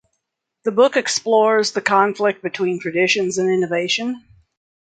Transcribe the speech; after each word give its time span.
The 0.63 0.71
book 0.71 0.97
explores 0.97 1.73
the 1.73 1.81
conflict 1.81 2.41
between 2.41 2.79
traditions 2.79 3.37
and 3.37 3.47
innovation. 3.47 4.23